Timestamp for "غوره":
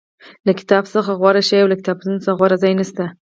1.19-1.41, 2.39-2.57